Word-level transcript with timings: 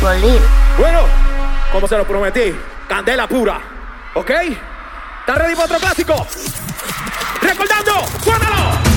Bueno, 0.00 1.00
como 1.72 1.88
se 1.88 1.96
lo 1.96 2.04
prometí, 2.04 2.54
candela 2.88 3.26
pura, 3.26 3.60
¿ok? 4.14 4.30
¿Está 4.30 5.34
ready 5.34 5.54
para 5.54 5.64
otro 5.64 5.78
clásico? 5.78 6.26
¡Recordando! 7.42 8.06
¡Suéltalo! 8.22 8.87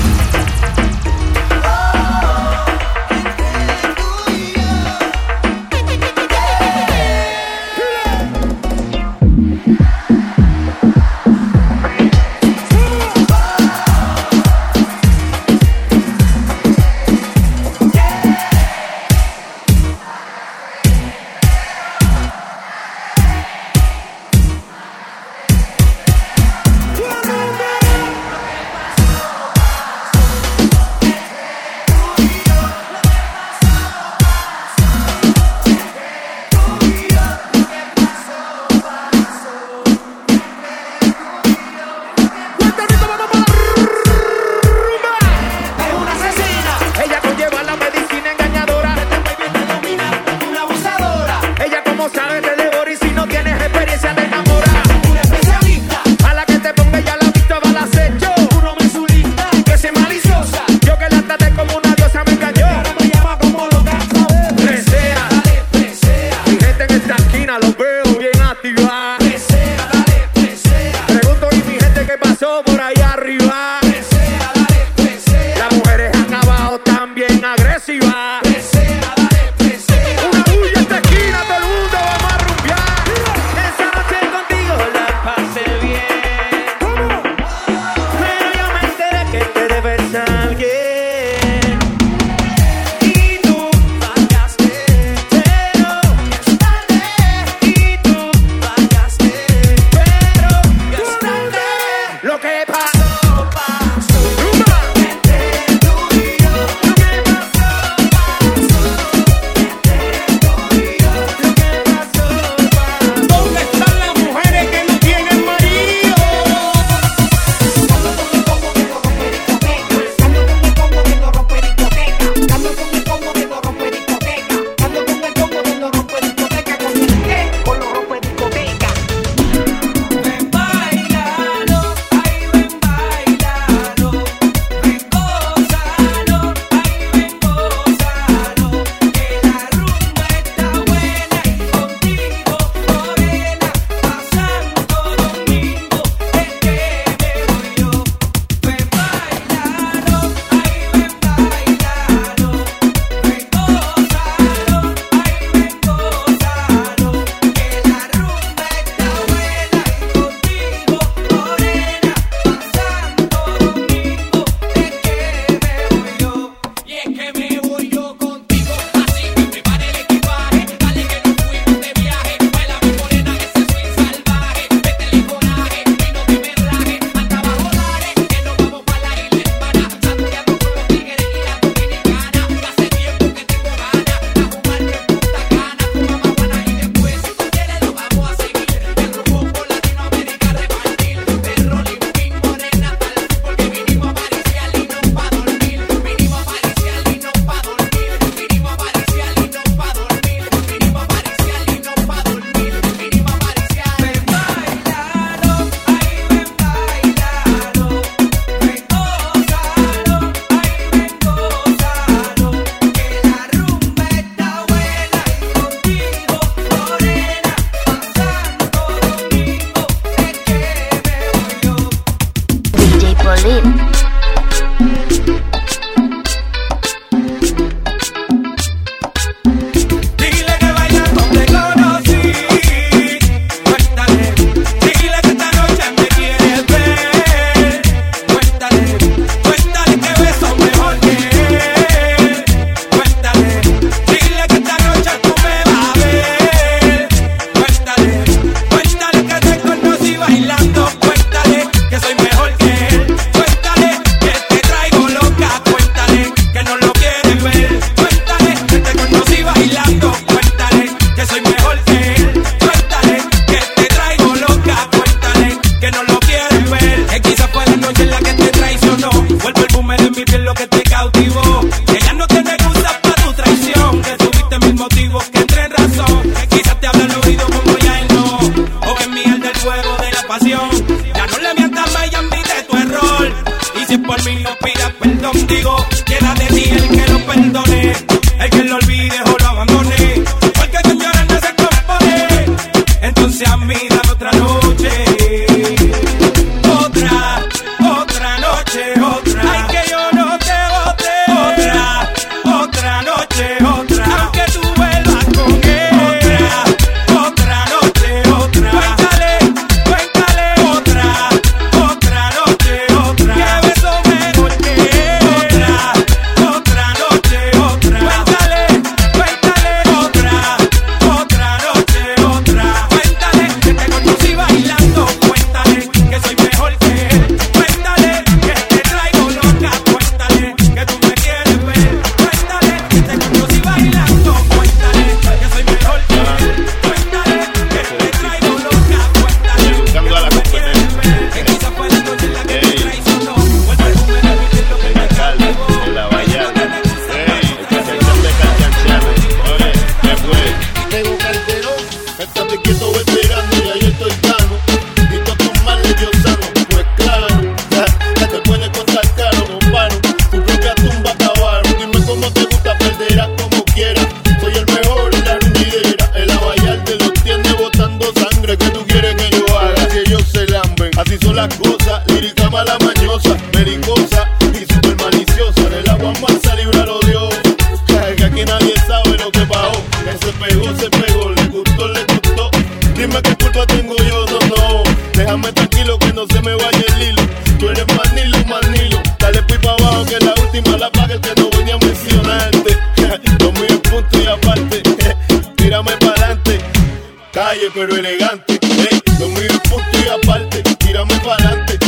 Calle 397.42 397.72
pero 397.74 397.96
elegante. 397.96 398.56
Ey, 398.62 399.02
lo 399.18 399.26
mío 399.26 399.48
es 399.50 399.58
punto 399.68 399.98
y 399.98 400.08
aparte. 400.08 400.62
Tírame 400.78 401.12
pa'lante. 401.24 401.76
Calle 401.76 401.81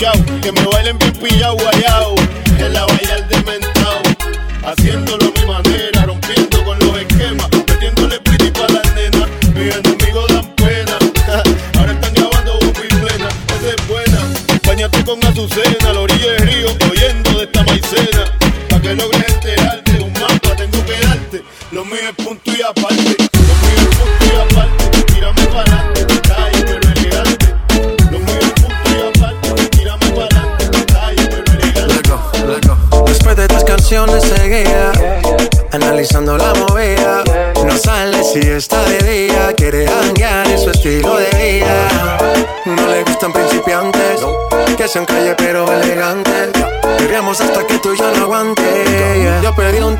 Que 0.00 0.50
me 0.50 0.62
bailen 0.62 0.96
bien 0.96 1.12
pillao, 1.12 1.54
guayao. 1.56 2.14
En 2.58 2.72
la 2.72 2.86
bailar 2.86 3.28
de 3.28 3.36
mentao. 3.42 4.00
Haciéndolo 4.64 5.26
a 5.26 5.38
mi 5.38 5.46
manera, 5.46 6.06
rompiendo 6.06 6.64
con 6.64 6.78
los 6.78 6.96
esquemas. 6.96 7.46
Metiéndole 7.68 8.18
pretty 8.20 8.50
pa' 8.50 8.66
las 8.72 8.94
nenas. 8.94 9.28
Mis 9.54 9.76
enemigos 9.76 10.26
dan 10.28 10.46
pena. 10.56 10.96
Ahora 11.78 11.92
están 11.92 12.14
grabando 12.14 12.58
y 12.82 12.88
plena. 12.94 13.28
Esa 13.28 13.74
es 13.76 13.88
buena. 13.88 14.20
Bañate 14.66 15.04
con 15.04 15.22
Azucena, 15.22 15.69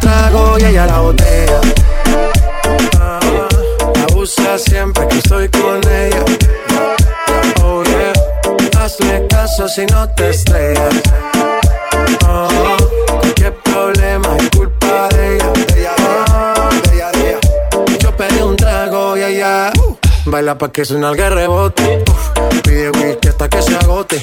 trago 0.01 0.59
y 0.59 0.65
ella 0.65 0.87
la 0.87 0.99
botella 1.01 1.61
Ah, 2.99 3.21
Abusa 4.09 4.59
siempre 4.59 5.07
que 5.09 5.19
estoy 5.19 5.49
con 5.49 5.81
ella 5.89 6.25
Oh 7.63 7.83
yeah 7.85 8.13
Hazle 8.81 9.27
caso 9.29 9.69
si 9.69 9.87
no 9.87 10.09
te 10.15 10.31
estrellas 10.31 10.95
Oh, 12.29 12.77
qué 13.35 13.51
problema 13.53 14.37
es 14.39 14.51
culpa 14.51 15.09
de 15.09 15.37
ella. 15.37 15.53
De 15.53 15.81
ella, 15.81 15.95
de 16.83 16.95
ella, 16.95 17.11
de. 17.13 17.99
Yo 17.99 18.17
pedí 18.17 18.41
un 18.41 18.57
trago 18.57 19.17
y 19.17 19.23
ella 19.23 19.73
uh, 19.79 19.97
baila 20.27 20.57
pa' 20.57 20.71
que 20.71 20.85
suena 20.85 21.11
el 21.11 21.17
rebote. 21.17 22.05
Uf, 22.09 22.63
pide 22.63 22.91
whisky 22.91 23.29
hasta 23.29 23.49
que 23.49 23.63
se 23.63 23.77
agote. 23.77 24.23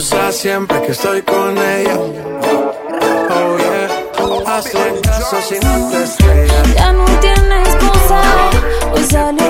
Abusa 0.00 0.32
siempre 0.32 0.80
que 0.80 0.92
estoy 0.92 1.20
con 1.20 1.58
ella. 1.58 1.94
Oh 1.98 3.58
yeah. 3.58 4.56
Hazle 4.56 5.00
caso 5.02 5.36
si 5.46 5.60
no 5.60 5.90
te 5.90 6.02
estrellas. 6.02 6.74
Ya 6.74 6.92
no 6.94 7.04
tiene 7.20 7.62
esposa, 7.62 8.22
hoy 8.94 9.04
salió 9.04 9.49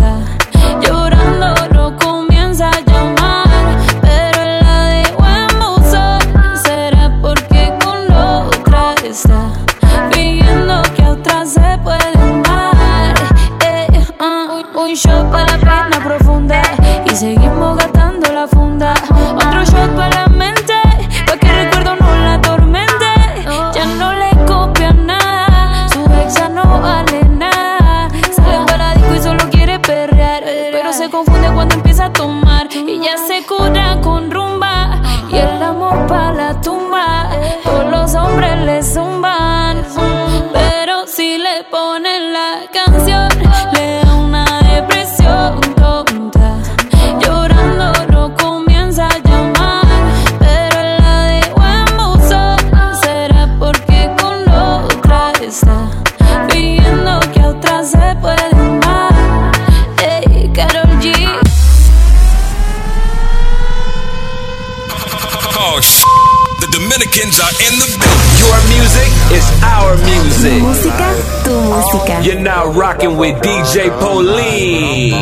Music. 70.41 70.61
Música, 70.61 71.13
tu 71.43 71.51
música. 71.53 72.21
You're 72.23 72.39
now 72.41 72.71
rocking 72.71 73.17
with 73.17 73.35
DJ 73.41 73.89
Pauline. 73.99 75.13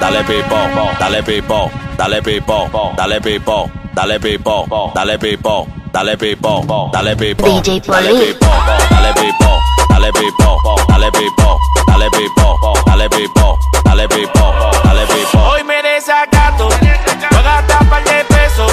Dale 0.00 0.24
pipo, 0.24 0.56
dale 0.98 1.22
pipo, 1.22 1.70
dale 1.96 2.22
pipo, 2.22 2.68
dale 2.96 3.20
pipo, 3.20 3.70
dale 3.94 4.18
pipo, 4.18 4.68
dale 4.94 5.18
pipo, 5.18 5.66
dale 5.92 6.16
pipo, 6.16 6.88
dale 6.92 7.16
pipo, 7.16 7.44
DJ 7.44 7.80
dale 7.80 8.08
Pauline. 8.08 8.24
pipo, 8.24 8.46
dale 8.90 9.12
pipo, 9.12 9.60
dale 9.88 10.10
pipo, 10.12 10.78
dale 10.88 11.10
pipo, 11.10 11.58
dale 11.86 12.08
pipo, 12.08 12.58
dale 12.86 13.08
pipo, 13.08 13.58
dale 13.84 14.06
pipo, 14.08 14.54
dale 14.84 15.04
pipo. 15.06 15.38
Hoy 15.38 15.62
me 15.64 15.82
desacato, 15.82 16.68
voy 16.68 16.88
a 17.30 17.42
gastar 17.42 17.88
par 17.90 18.02
de 18.04 18.24
pesos. 18.24 18.72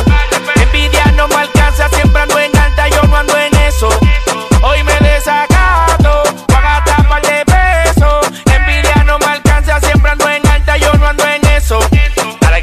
Envidia 0.55 1.12
no 1.17 1.27
me 1.27 1.56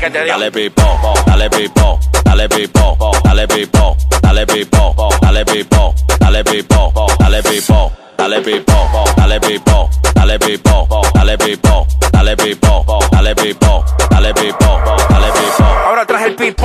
que 0.05 0.11
te 0.11 0.25
digo. 0.25 0.39
Dale 0.39 0.51
pipo, 0.51 0.83
dale 1.27 1.49
pipo, 1.51 1.99
dale 2.25 2.49
pipo, 2.49 3.09
dale 3.23 3.47
pipo, 3.47 3.97
dale 4.21 4.47
pipo, 4.47 5.05
dale 5.19 5.45
pipo, 5.45 5.95
dale 6.19 6.43
pipo, 6.43 6.93
dale 7.19 7.43
pipo, 7.43 7.91
dale 8.17 8.41
pipo, 8.41 8.91
dale 9.17 9.41
pipo, 9.41 9.89
dale 10.15 10.39
pipo, 10.39 10.89
dale 11.15 11.37
pipo, 11.39 11.87
dale 12.13 12.37
pipo, 12.37 12.85
dale 13.11 13.35
pipo, 13.35 13.84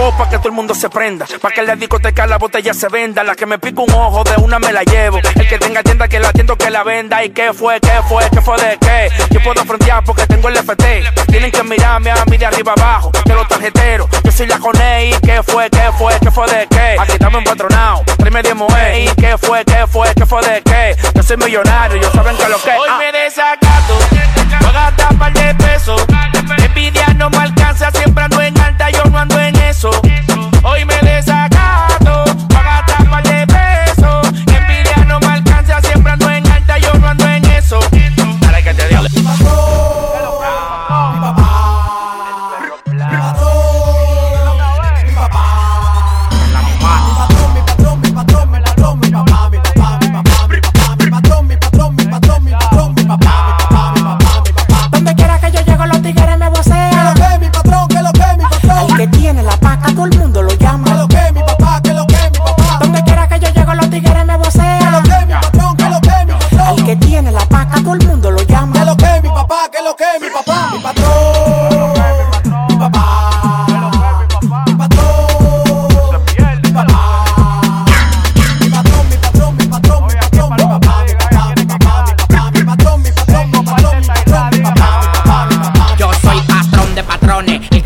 pipo 0.09 0.17
pa' 0.17 0.29
que 0.29 0.37
todo 0.37 0.49
el 0.49 0.53
mundo 0.53 0.75
se 0.75 0.89
prenda. 0.89 1.25
Pa' 1.41 1.51
que 1.51 1.61
en 1.61 1.67
la 1.67 1.75
discoteca 1.75 2.25
la 2.27 2.37
botella 2.37 2.73
se 2.73 2.87
venda. 2.89 3.23
La 3.23 3.35
que 3.35 3.45
me 3.45 3.59
pica 3.59 3.81
un 3.81 3.91
ojo 3.91 4.23
de 4.23 4.35
una 4.41 4.59
me 4.59 4.71
la 4.71 4.83
llevo. 4.83 5.17
El 5.17 5.47
que 5.47 5.57
tenga 5.57 5.83
tienda 5.83 6.07
que 6.07 6.19
la 6.19 6.29
atiendo 6.29 6.55
que 6.57 6.69
la 6.69 6.83
venda. 6.83 7.23
¿Y 7.23 7.29
qué 7.29 7.53
fue? 7.53 7.79
¿Qué 7.79 8.01
fue? 8.07 8.29
¿Qué 8.29 8.41
fue 8.41 8.57
de 8.57 8.77
qué? 8.77 9.09
Yo 9.31 9.41
puedo 9.41 9.63
frontear 9.65 10.03
porque 10.03 10.25
tengo 10.27 10.49
el 10.49 10.57
FT. 10.57 11.03
Tienen 11.27 11.51
que 11.51 11.63
mirarme 11.63 12.11
a 12.11 12.25
mí 12.25 12.37
de 12.37 12.45
arriba 12.45 12.73
abajo. 12.75 13.11
De 13.25 13.33
los 13.33 13.47
tarjeteros. 13.47 14.07
Yo 14.23 14.31
soy 14.31 14.47
la 14.47 14.59
Coney. 14.59 15.15
¿Qué 15.21 15.43
fue? 15.43 15.69
¿Qué 15.69 15.91
fue? 15.97 16.13
¿Qué 16.19 16.31
fue 16.31 16.47
de 16.47 16.67
qué? 16.67 16.95
Aquí 16.99 17.13
estamos 17.13 17.39
empatronados. 17.39 18.05
Tráeme 18.17 18.41
de 18.41 18.53
moe. 18.53 19.03
¿Y 19.03 19.07
qué 19.15 19.37
fue? 19.37 19.63
¿Qué 19.65 19.85
fue? 19.87 20.13
¿Qué 20.15 20.25
fue 20.25 20.41
de 20.41 20.61
qué? 20.61 20.95
Yo 21.15 21.23
soy 21.23 21.37
millonario. 21.37 22.01
Yo 22.01 22.11
saben 22.11 22.35
que 22.37 22.49
lo 22.49 22.61
que 22.61 22.71
Hoy 22.71 22.89
me 22.97 23.11
desacato. 23.11 23.97
Voy 24.59 24.69
a 24.69 24.71
gastar 24.71 25.17
par 25.17 25.33
de 25.33 25.55
pesos. 25.55 26.01
Envidia 26.57 27.07
no 27.15 27.29
me 27.29 27.37
alcanza. 27.37 27.91
Siempre 27.91 28.23
ando 28.23 28.41
en 28.41 28.59
alta. 28.59 28.89
Yo 28.89 29.03
no 29.05 29.17
ando 29.17 29.39
en 29.39 29.58
queso. 29.79 29.89
Hoy 30.63 30.83
me 30.85 30.93
des 31.01 31.28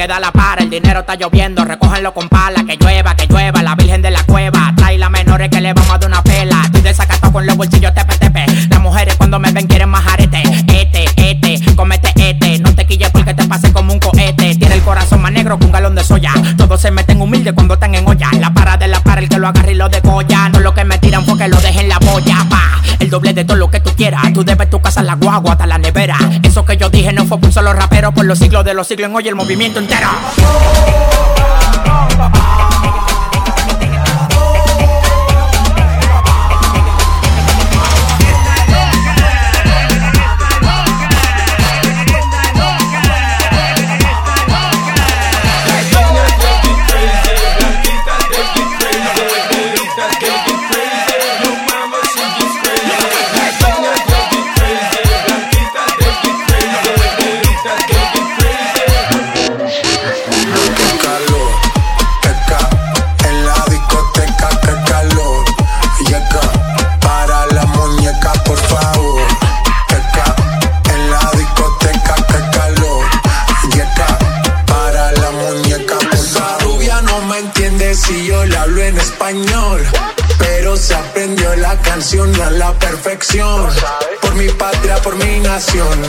patrones, 0.03 0.07
el 0.07 0.07
que 0.07 0.07
da 0.07 0.19
la 0.19 0.31
para, 0.31 0.63
el 0.63 0.69
dinero 0.69 0.99
está 1.01 1.15
lloviendo, 1.15 1.65
recógenlo 1.65 2.13
con 2.13 2.29
pala, 2.29 2.63
que 2.65 2.77
llueva, 2.77 3.15
que 3.15 3.27
llueva, 3.27 3.63
la 3.63 3.75
virgen 3.75 4.01
de 4.01 4.11
la 4.11 4.23
cueva, 4.23 4.73
trae 4.75 4.97
las 4.97 5.09
menores 5.09 5.49
que 5.49 5.61
le 5.61 5.73
vamos 5.73 5.91
a 5.91 5.97
dar 5.97 6.09
una 6.09 6.23
pela, 6.23 6.61
estoy 6.65 6.81
desacato 6.81 7.31
con 7.31 7.45
los 7.45 7.55
bolsillos 7.55 7.93
tepe 7.93 8.17
tepe, 8.17 8.45
las 8.69 8.81
mujeres 8.81 9.15
cuando 9.15 9.39
me 9.39 9.51
ven 9.51 9.67
quieren 9.67 9.89
más 9.89 10.05
arete, 10.07 10.41
este, 10.67 11.05
este, 11.17 11.75
comete 11.75 12.11
este, 12.15 12.59
no 12.59 12.73
te 12.75 12.85
quilles 12.85 13.09
porque 13.11 13.33
te 13.33 13.45
pase 13.45 13.71
como 13.71 13.93
un 13.93 13.99
cohete, 13.99 14.55
tiene 14.55 14.75
el 14.75 14.81
corazón 14.81 15.21
más 15.21 15.31
negro 15.31 15.57
que 15.57 15.65
un 15.65 15.71
galón 15.71 15.95
de 15.95 16.03
soya, 16.03 16.33
todos 16.57 16.81
se 16.81 16.91
meten 16.91 17.21
humildes 17.21 17.53
cuando 17.53 17.75
están 17.75 17.95
en 17.95 18.07
olla, 18.07 18.29
la 18.39 18.53
para 18.53 18.77
de 18.77 18.87
la 18.87 18.99
para, 19.01 19.21
el 19.21 19.29
que 19.29 19.37
lo 19.37 19.47
agarre 19.47 19.71
y 19.71 19.75
lo 19.75 19.89
degolla, 19.89 20.49
no 20.49 20.59
lo 20.59 20.73
que 20.73 20.83
me 20.83 20.97
tiran 20.99 21.25
porque 21.25 21.47
lo 21.47 21.59
dejen 21.61 21.89
la 21.89 21.99
boya, 21.99 22.45
doble 23.13 23.31
de 23.31 23.45
todo 23.45 23.57
lo 23.57 23.69
que 23.69 23.79
tú 23.79 23.91
quieras, 23.95 24.33
tú 24.33 24.43
debes 24.43 24.71
tu 24.71 24.81
casa, 24.81 25.03
la 25.03 25.13
guagua, 25.13 25.51
hasta 25.51 25.67
la 25.67 25.77
nevera, 25.77 26.17
eso 26.41 26.65
que 26.65 26.77
yo 26.77 26.89
dije 26.89 27.13
no 27.13 27.25
fue 27.25 27.37
por 27.39 27.53
solo 27.53 27.71
rapero, 27.71 28.11
por 28.11 28.25
los 28.25 28.39
siglos 28.39 28.65
de 28.65 28.73
los 28.73 28.87
siglos 28.87 29.07
en 29.07 29.15
hoy 29.15 29.27
el 29.27 29.35
movimiento 29.35 29.77
entero. 29.77 30.07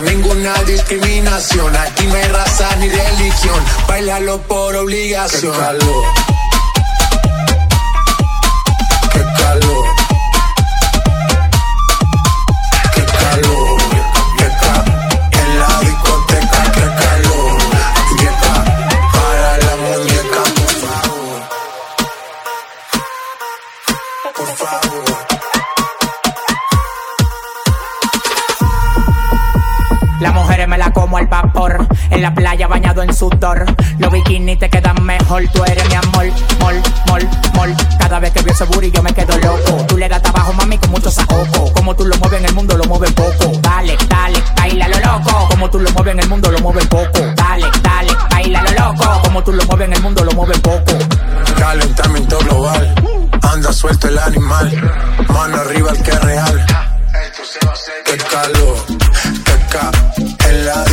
Ninguna 0.04 0.52
discriminación. 0.64 1.74
Aquí 1.76 2.06
no 2.06 2.14
hay 2.14 2.24
raza 2.24 2.76
ni 2.76 2.88
religión. 2.88 3.64
Bailalo 3.88 4.40
por 4.42 4.76
obligación. 4.76 5.52
Qué 5.52 5.58
calor. 5.58 6.04
Qué 9.12 9.24
calor. 9.42 9.93
En 32.14 32.22
la 32.22 32.32
playa 32.32 32.68
bañado 32.68 33.02
en 33.02 33.12
sudor. 33.12 33.64
Los 33.98 34.12
bikinis 34.12 34.58
te 34.58 34.70
quedan 34.70 35.04
mejor. 35.04 35.42
Tú 35.52 35.64
eres 35.64 35.88
mi 35.88 35.94
amor. 35.94 36.26
Mol, 36.60 36.74
mol, 37.08 37.28
mol. 37.54 37.74
Cada 37.98 38.20
vez 38.20 38.30
que 38.32 38.42
veo 38.42 38.54
ese 38.54 38.64
booty 38.64 38.92
yo 38.92 39.02
me 39.02 39.12
quedo 39.12 39.36
loco. 39.38 39.84
Tú 39.88 39.98
le 39.98 40.08
das 40.08 40.22
trabajo, 40.22 40.52
mami, 40.52 40.78
con 40.78 40.92
mucho 40.92 41.10
saoco. 41.10 41.72
Como 41.72 41.96
tú 41.96 42.04
lo 42.04 42.16
mueves 42.18 42.38
en 42.40 42.46
el 42.46 42.54
mundo, 42.54 42.76
lo 42.76 42.84
mueves 42.84 43.12
poco. 43.12 43.50
Dale, 43.60 43.96
dale, 44.08 44.42
baila 44.56 44.88
lo 44.88 44.98
loco. 45.00 45.48
Como 45.50 45.70
tú 45.70 45.80
lo 45.80 45.90
mueves 45.90 46.12
en 46.12 46.20
el 46.20 46.28
mundo, 46.28 46.52
lo 46.52 46.58
mueves 46.60 46.86
poco. 46.86 47.20
Dale, 47.34 47.66
dale, 47.82 48.12
baila 48.30 48.62
lo 48.62 48.70
loco. 48.70 49.22
Como 49.24 49.42
tú 49.42 49.52
lo 49.52 49.64
mueves 49.64 49.88
en 49.88 49.94
el 49.94 50.02
mundo, 50.02 50.24
lo 50.24 50.32
mueves 50.32 50.60
poco. 50.60 50.92
Calentamiento 51.58 52.38
global. 52.38 52.94
Anda 53.42 53.72
suelto 53.72 54.06
el 54.06 54.18
animal. 54.18 55.16
Mano 55.28 55.56
arriba 55.56 55.90
el 55.90 56.02
que 56.02 56.10
es 56.12 56.20
real. 56.20 56.66
Qué 58.04 58.16
calor. 58.16 58.76
Qué 59.44 59.56
ca. 59.70 59.90
En 60.48 60.66
la 60.66 60.84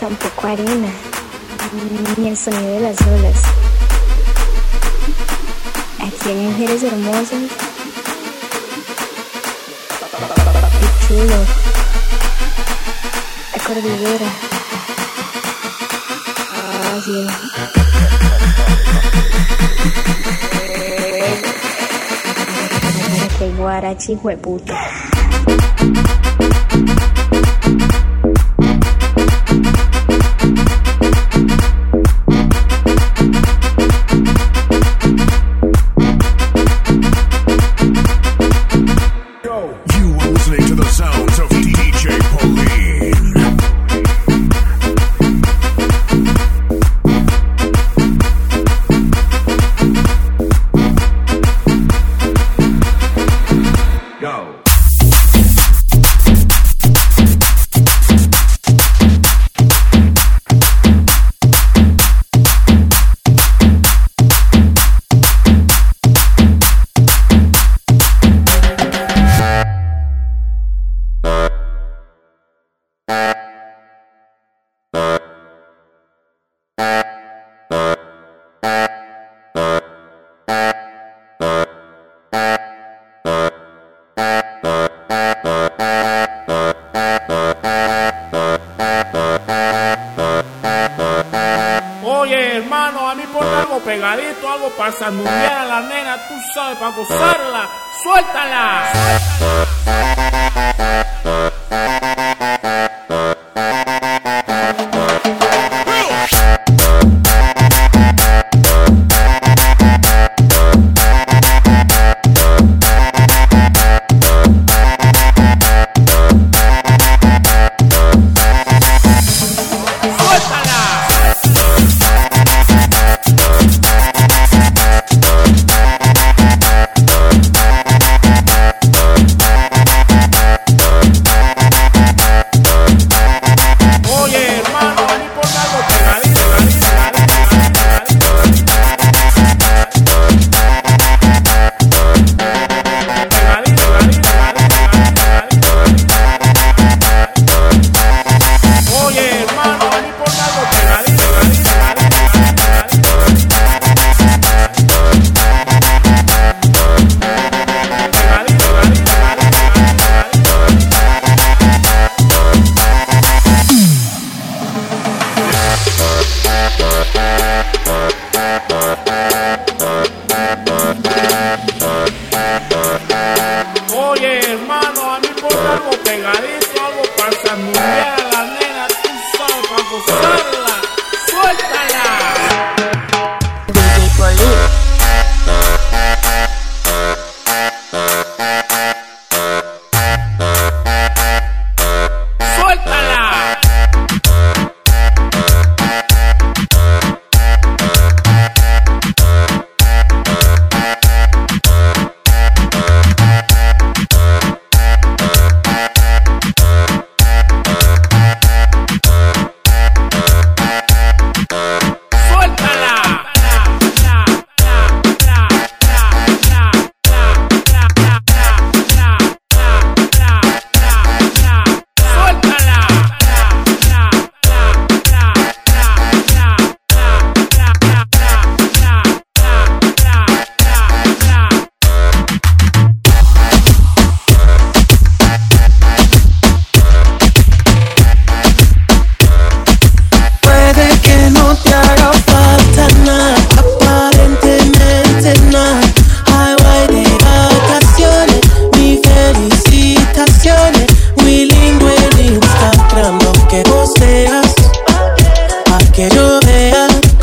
tampoco 0.00 0.46
arena, 0.46 0.88
ni 2.16 2.28
el 2.28 2.36
sonido 2.36 2.72
de 2.72 2.80
las 2.80 3.00
olas. 3.02 3.36
Aquí 5.98 6.28
hay 6.30 6.36
mujeres 6.36 6.82
hermosas 6.82 7.42
y 10.80 11.06
chulo, 11.06 11.36
la 13.52 13.64
cordillera. 13.64 14.30
Ah. 16.54 16.98
Que 23.38 23.46
guarachi, 23.50 24.14
hueputa. 24.14 24.74
Thank 27.68 27.92
you. 27.92 28.07
Para 94.78 94.92
sanudear 94.92 95.58
a 95.58 95.66
la 95.66 95.80
nena, 95.80 96.28
tú 96.28 96.34
sabes, 96.54 96.78
para 96.78 96.92
gozarla. 96.92 97.68
¡Suéltala! 98.00 99.27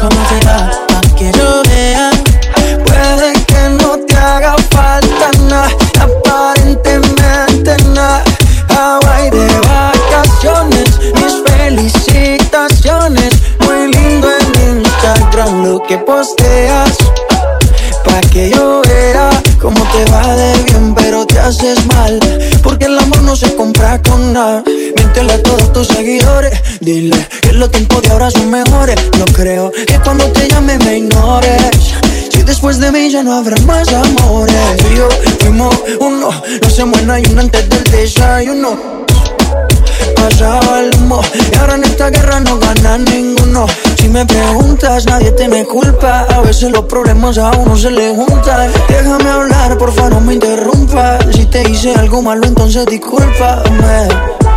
Cómo 0.09 0.21
te 0.27 0.45
va, 0.45 0.69
pa' 0.87 1.01
que 1.15 1.31
yo. 1.31 1.63
Puede 2.85 3.33
que 3.49 3.61
no 3.81 3.97
te 4.05 4.15
haga 4.15 4.55
falta 4.69 5.31
nada, 5.49 5.69
aparentemente 5.99 7.75
nada. 7.93 8.23
Hawaii 8.69 9.29
de 9.31 9.47
vacaciones, 9.71 10.89
mis 11.19 11.35
felicitaciones. 11.47 13.31
Muy 13.65 13.91
lindo 13.93 14.27
en 14.39 14.77
Instagram 14.77 15.65
lo 15.65 15.81
que 15.87 15.97
posteas. 15.97 16.97
Pa' 18.03 18.21
que 18.31 18.51
yo 18.51 18.81
vea 18.87 19.29
cómo 19.59 19.81
te 19.91 20.11
va 20.11 20.35
de 20.35 20.63
bien, 20.63 20.93
pero 20.93 21.25
te 21.25 21.39
haces 21.39 21.83
mal. 21.87 22.19
Porque 22.61 22.85
el 22.85 22.99
amor 22.99 23.21
no 23.23 23.35
se 23.35 23.55
compra 23.55 23.99
con 24.03 24.33
nada. 24.33 24.63
Miéntele 24.95 25.33
a 25.33 25.41
todos 25.41 25.73
tus 25.73 25.87
seguidores. 25.87 26.59
Dile 26.79 27.27
los 27.55 27.71
tiempos 27.71 28.01
de 28.01 28.09
ahora 28.11 28.29
son 28.31 28.49
mejores. 28.49 28.95
No 29.17 29.25
creo 29.25 29.71
que 29.71 29.99
cuando 29.99 30.25
te 30.31 30.47
llame 30.47 30.77
me 30.79 30.97
ignores. 30.97 31.93
Si 32.29 32.43
después 32.43 32.79
de 32.79 32.91
mí 32.91 33.09
ya 33.09 33.23
no 33.23 33.33
habrá 33.33 33.57
más 33.61 33.87
amores. 33.93 34.77
Y 34.91 34.97
yo 34.97 35.07
fuimos 35.39 35.75
uno. 35.99 36.29
No 36.61 36.69
se 36.69 36.85
muera 36.85 37.19
y 37.19 37.25
uno 37.31 37.41
antes 37.41 37.69
del 37.69 37.83
desayuno 37.83 38.95
pasaba 40.15 40.81
el 40.81 40.95
humo 40.95 41.21
Y 41.51 41.55
ahora 41.57 41.75
en 41.75 41.83
esta 41.83 42.09
guerra 42.09 42.39
no 42.39 42.57
gana 42.57 42.97
ninguno 42.97 43.65
Si 43.97 44.07
me 44.09 44.25
preguntas, 44.25 45.05
nadie 45.05 45.31
tiene 45.31 45.65
culpa 45.65 46.25
A 46.29 46.41
veces 46.41 46.71
los 46.71 46.85
problemas 46.85 47.37
a 47.37 47.51
uno 47.51 47.77
se 47.77 47.91
le 47.91 48.13
juntan 48.15 48.71
Déjame 48.87 49.29
hablar, 49.29 49.77
porfa, 49.77 50.09
no 50.09 50.21
me 50.21 50.33
interrumpas 50.33 51.25
Si 51.33 51.45
te 51.45 51.69
hice 51.69 51.93
algo 51.93 52.21
malo, 52.21 52.45
entonces 52.45 52.85
discúlpame 52.85 54.35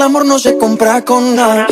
el 0.00 0.06
amor 0.06 0.24
no 0.24 0.38
se 0.38 0.56
compra 0.56 1.04
con 1.04 1.36
nada. 1.36 1.66